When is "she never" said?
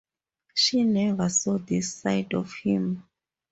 0.55-1.29